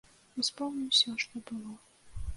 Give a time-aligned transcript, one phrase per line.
[0.43, 1.71] Успомніў усё, што было.